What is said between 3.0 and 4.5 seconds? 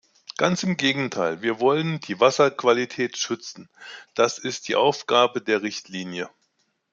schützen, das